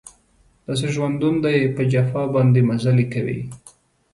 [0.65, 3.39] داسې ژوندون دی په جفا باندې مزلې کوي